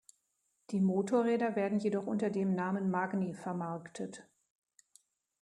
[0.71, 4.27] Die Motorräder werden jedoch unter dem Namen Magni vermarktet.